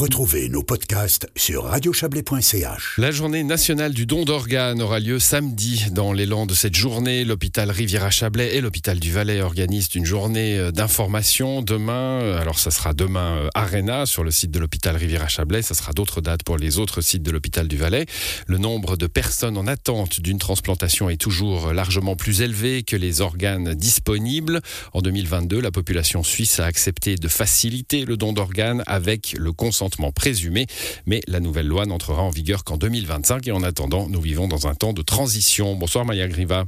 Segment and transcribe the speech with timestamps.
[0.00, 2.94] Retrouvez nos podcasts sur radiochablais.ch.
[2.96, 5.88] La journée nationale du don d'organes aura lieu samedi.
[5.92, 10.72] Dans l'élan de cette journée, l'hôpital Riviera-Chablais et l'hôpital du Valais organisent une journée euh,
[10.72, 12.22] d'information demain.
[12.22, 15.60] Euh, alors, ça sera demain euh, Arena sur le site de l'hôpital Riviera-Chablais.
[15.60, 18.06] Ça sera d'autres dates pour les autres sites de l'hôpital du Valais.
[18.46, 23.20] Le nombre de personnes en attente d'une transplantation est toujours largement plus élevé que les
[23.20, 24.62] organes disponibles.
[24.94, 29.89] En 2022, la population suisse a accepté de faciliter le don d'organes avec le consentement
[30.14, 30.66] présumé,
[31.06, 34.66] mais la nouvelle loi n'entrera en vigueur qu'en 2025 et en attendant, nous vivons dans
[34.66, 35.74] un temps de transition.
[35.74, 36.64] Bonsoir Maya Griva.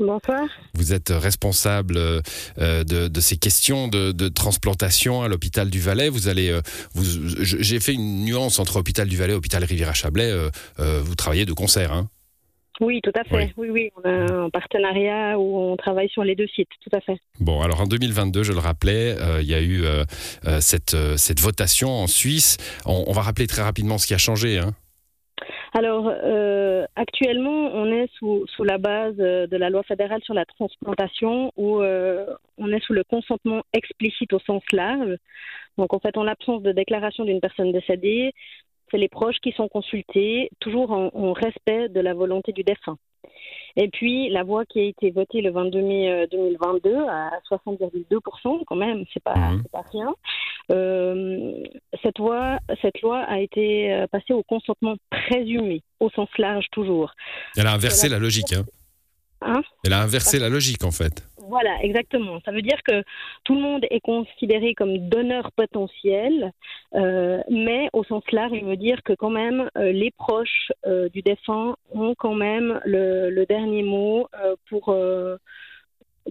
[0.00, 0.48] Bonsoir.
[0.74, 6.08] Vous êtes responsable euh, de, ces questions de, transplantation à l'hôpital du Valais.
[6.08, 6.60] Vous allez, euh,
[7.40, 10.32] j'ai fait une nuance entre hôpital du Valais et hôpital Riviera-Chablais.
[10.32, 12.08] Euh, vous travaillez de concert, hein
[12.80, 13.52] oui, tout à fait.
[13.56, 13.70] Oui.
[13.70, 17.18] oui, on a un partenariat où on travaille sur les deux sites, tout à fait.
[17.40, 20.04] Bon, alors en 2022, je le rappelais, euh, il y a eu euh,
[20.46, 22.56] euh, cette, cette votation en Suisse.
[22.84, 24.58] On, va rappeler très rapidement ce qui a changé.
[24.58, 24.72] Hein.
[25.72, 26.08] Alors,
[26.94, 31.80] actuellement, on est sous, sous, la base de la loi fédérale sur la transplantation où
[31.82, 35.16] on est sous le consentement explicite au sens large.
[35.76, 38.32] Donc, en fait, en l'absence de déclaration d'une personne décédée,
[38.90, 42.98] c'est les proches qui sont consultés, toujours en, respect de la volonté du défunt.
[43.76, 48.62] Et puis, la voie qui a été votée le 22 mai 2022 euh, à 60,2%,
[48.66, 49.64] quand même, c'est pas, mmh.
[49.72, 50.14] pas rien.
[50.70, 51.62] Euh,
[52.02, 57.12] cette, loi, cette loi a été euh, passée au consentement présumé, au sens large toujours.
[57.56, 58.52] Elle a inversé la, logique.
[58.52, 58.64] Hein.
[59.40, 59.62] Hein?
[59.84, 61.26] Elle a inversé la logique, en fait.
[61.54, 62.40] Voilà, exactement.
[62.44, 63.04] Ça veut dire que
[63.44, 66.50] tout le monde est considéré comme donneur potentiel,
[66.96, 71.08] euh, mais au sens large, il veut dire que quand même euh, les proches euh,
[71.10, 74.26] du défunt ont quand même le dernier mot
[74.68, 74.92] pour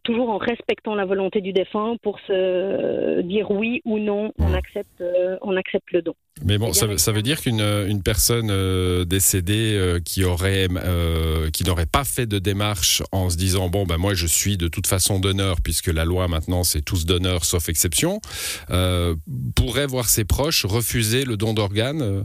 [0.04, 5.02] toujours en respectant la volonté du défunt pour se dire oui ou non, on accepte,
[5.02, 6.16] euh, on accepte le don.
[6.44, 10.68] Mais bon, ça, ça, veut dire qu'une une personne euh, décédée euh, qui aurait,
[11.54, 14.68] qui n'aurait pas fait de démarche en se disant bon ben moi je suis de
[14.68, 18.20] toute façon donneur puisque la loi maintenant c'est tous donneurs sauf exception,
[19.56, 22.24] pourrait voir ses proches refuser le don d'organes.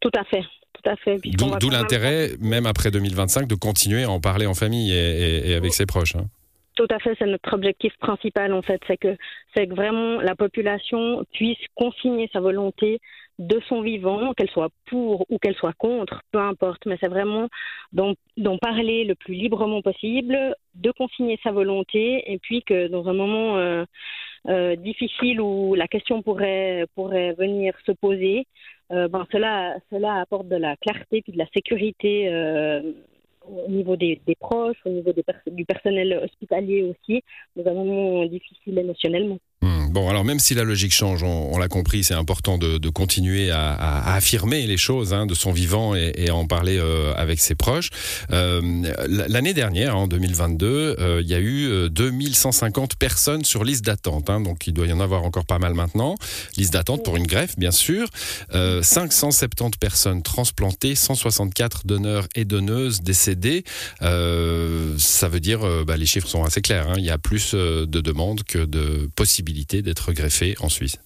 [0.00, 0.42] Tout à fait.
[0.82, 1.20] Tout à fait.
[1.60, 5.74] D'où l'intérêt, même après 2025, de continuer à en parler en famille et, et avec
[5.74, 6.16] ses proches.
[6.16, 6.26] Hein.
[6.74, 9.16] Tout à fait, c'est notre objectif principal en fait, c'est que
[9.54, 12.98] c'est que vraiment la population puisse consigner sa volonté
[13.38, 17.48] de son vivant, qu'elle soit pour ou qu'elle soit contre, peu importe, mais c'est vraiment
[17.92, 23.14] d'en parler le plus librement possible, de consigner sa volonté, et puis que dans un
[23.14, 23.84] moment euh,
[24.48, 28.46] euh, difficile où la question pourrait pourrait venir se poser,
[28.92, 32.28] euh, ben cela cela apporte de la clarté puis de la sécurité
[33.46, 37.22] au niveau des, proches, au niveau des du personnel hospitalier aussi,
[37.56, 39.38] dans un moment difficile émotionnellement.
[39.92, 44.14] Bon, alors même si la logique change, on, l'a compris, c'est important de, continuer à,
[44.14, 47.90] affirmer les choses hein, de son vivant et, en parler euh, avec ses proches.
[48.32, 48.62] Euh,
[49.06, 54.40] l'année dernière, en 2022, euh, il y a eu 2150 personnes sur liste d'attente, hein,
[54.40, 56.14] donc il doit y en avoir encore pas mal maintenant.
[56.56, 58.08] Liste d'attente pour une greffe, bien sûr.
[58.50, 63.64] 570 personnes transplantées, 164 donneurs et donneuses décédés.
[64.00, 66.94] ça veut dire, bah, les chiffres sont assez clairs, hein.
[66.96, 70.98] il y a plus de demandes que de possibilités d'être greffé en Suisse.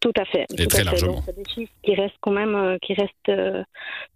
[0.00, 0.46] Tout à fait.
[0.58, 1.22] Et très largement.
[1.24, 3.62] C'est des chiffres qui restent quand même euh, qui restent euh,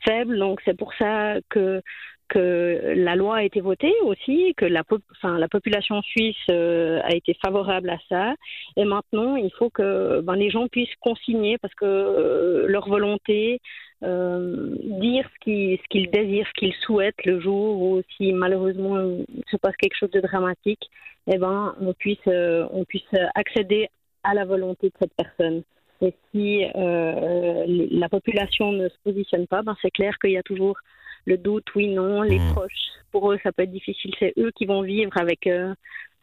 [0.05, 0.37] faibles.
[0.39, 1.81] Donc c'est pour ça que
[2.29, 7.15] que la loi a été votée aussi, que la, enfin, la population suisse euh, a
[7.15, 8.35] été favorable à ça.
[8.77, 13.61] Et maintenant, il faut que ben, les gens puissent consigner parce que leur volonté,
[14.03, 19.57] dire ce qu'ils, ce désirent, ce qu'ils souhaitent le jour où si malheureusement il se
[19.57, 20.91] passe quelque chose de dramatique,
[21.27, 23.03] eh ben, on puisse, euh, on puisse
[23.35, 23.89] accéder
[24.23, 25.62] à la volonté de cette personne.
[26.03, 30.43] Et si euh, la population ne se positionne pas, ben c'est clair qu'il y a
[30.43, 30.77] toujours
[31.25, 32.53] le doute, oui, non, les mmh.
[32.53, 32.73] proches.
[33.11, 34.12] Pour eux, ça peut être difficile.
[34.19, 35.75] C'est eux qui vont vivre avec euh,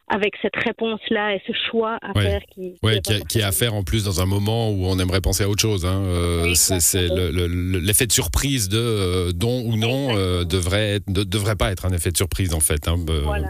[0.08, 2.74] avec cette réponse-là et ce choix à faire qui,
[3.28, 5.62] qui, est à faire en plus dans un moment où on aimerait penser à autre
[5.62, 5.86] chose.
[5.86, 6.02] Hein.
[6.04, 11.56] Euh, c'est l'effet de surprise de euh, don ou non euh, devrait être, de, devrait
[11.56, 12.86] pas être un effet de surprise en fait.
[12.86, 12.96] Hein.
[13.24, 13.48] Voilà.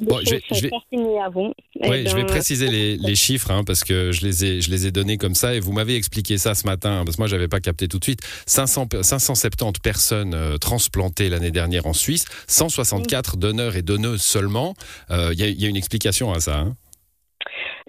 [0.00, 4.10] Bon, je, vais, je, vais, ouais, je vais préciser les, les chiffres hein, parce que
[4.12, 6.66] je les ai je les ai donnés comme ça et vous m'avez expliqué ça ce
[6.66, 8.20] matin parce que moi j'avais pas capté tout de suite.
[8.46, 14.74] 500, 570 personnes transplantées l'année dernière en Suisse, 164 donneurs et donneuses seulement.
[15.10, 16.58] Il il y, a une explication à ça.
[16.58, 16.74] Hein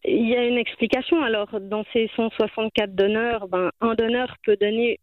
[0.07, 1.21] il y a une explication.
[1.23, 4.99] Alors, dans ces 164 donneurs, ben, un donneur peut donner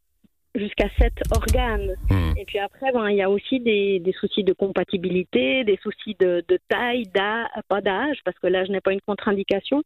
[0.54, 1.94] jusqu'à 7 organes.
[2.32, 2.38] Hmm.
[2.38, 6.42] Et puis après, ben, il y a aussi des, soucis de compatibilité, des soucis de,
[6.68, 7.04] taille,
[7.68, 9.82] pas d'âge, parce que l'âge n'est pas une contre-indication.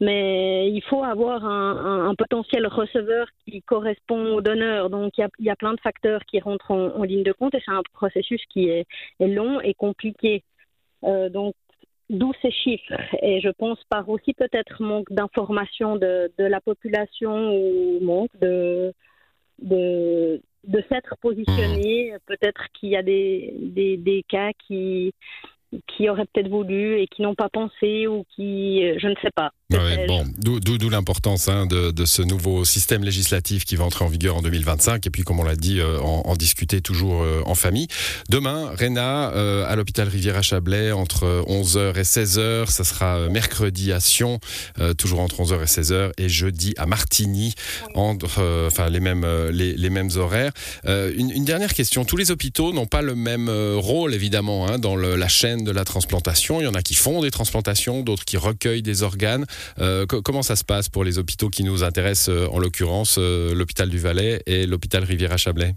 [0.00, 4.90] mais il faut avoir un, potentiel receveur qui correspond au donneur.
[4.90, 7.72] Donc il y a, plein de facteurs qui rentrent en, ligne de compte et c'est
[7.72, 8.86] un processus qui est,
[9.20, 10.42] long et compliqué.
[11.04, 11.54] Euh, donc
[12.10, 12.92] d'où ces chiffres.
[13.22, 18.92] Et je pense par aussi peut-être manque d'information de, la population ou manque de,
[19.60, 22.14] de, de s'être positionné.
[22.26, 23.52] Peut-être qu'il y a des,
[23.98, 25.12] des cas qui,
[25.86, 29.30] qui auraient peut-être voulu et qui n'ont pas pensé ou qui, euh, je ne sais
[29.34, 29.52] pas.
[29.70, 34.36] Bon, d'où l'importance hein, de, de, ce nouveau système législatif qui va entrer en vigueur
[34.36, 37.54] en 2025 et puis, comme on l'a dit, euh, en, en, discuter toujours euh, en
[37.54, 37.88] famille.
[38.30, 42.70] Demain, Réna, à l'hôpital Rivière-à-Chablais, entre 11h et 16h.
[42.70, 44.40] Ça sera mercredi à Sion,
[44.96, 47.54] toujours entre 11h et 16h, et jeudi à Martigny,
[47.94, 50.52] entre enfin les mêmes, les, les mêmes horaires.
[50.86, 52.04] Une, une, dernière question.
[52.04, 55.70] Tous les hôpitaux n'ont pas le même rôle, évidemment, hein, dans le, la chaîne de
[55.70, 56.60] la transplantation.
[56.60, 59.46] Il y en a qui font des transplantations, d'autres qui recueillent des organes.
[59.78, 63.54] Euh, comment ça se passe pour les hôpitaux qui nous intéressent, euh, en l'occurrence euh,
[63.54, 65.72] l'hôpital du Valais et l'hôpital Riviera-Chablais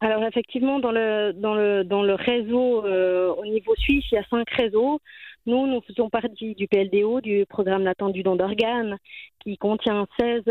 [0.00, 4.24] alors effectivement, dans le, dans le, dans le réseau au niveau suisse, il y a
[4.28, 5.00] cinq réseaux.
[5.46, 8.98] Nous, nous faisons partie du PLDO, du programme d'attente du don d'organes,
[9.42, 10.42] qui contient 16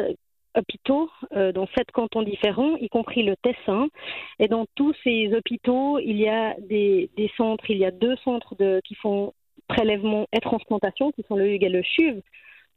[0.57, 3.87] hôpitaux dans sept cantons différents, y compris le Tessin.
[4.39, 8.55] Et dans tous ces hôpitaux, il y a des, centres, il y a deux centres
[8.83, 9.31] qui font
[9.67, 12.21] prélèvement et transplantation, qui sont le HUG et le CHUV.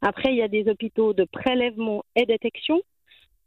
[0.01, 2.81] Après, il y a des hôpitaux de prélèvement et détection,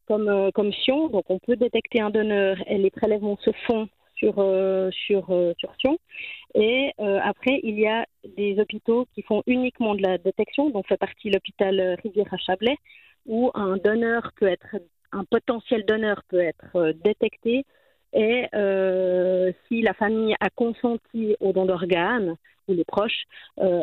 [0.06, 1.08] comme, euh, comme Sion.
[1.08, 5.26] Donc, on peut détecter un donneur et les prélèvements se font sur, euh, sur,
[5.58, 5.98] sur Sion.
[6.54, 8.04] Et après, il y a
[8.36, 12.76] des hôpitaux qui font uniquement de la détection, dont fait partie l'hôpital Rivière-à-Chablais,
[13.26, 14.76] où un donneur peut être,
[15.12, 17.64] un potentiel donneur peut être euh, détecté
[18.12, 22.36] et euh, si la famille a consenti au don d'organes
[22.68, 23.24] ou les proches,
[23.58, 23.82] euh,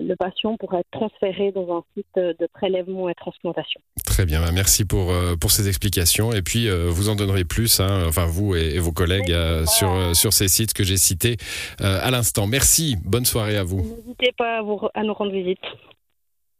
[0.00, 3.80] le patient pourra être transféré dans un site de prélèvement et transplantation.
[4.04, 6.32] Très bien, bah, merci pour, pour ces explications.
[6.32, 9.32] Et puis, vous en donnerez plus, hein, enfin vous et, vos collègues,
[9.66, 11.36] sur, sur ces sites que j'ai cités
[11.78, 12.48] à l'instant.
[12.48, 13.82] Merci, bonne soirée à vous.
[13.82, 15.62] N'hésitez pas à, vous, à nous rendre visite.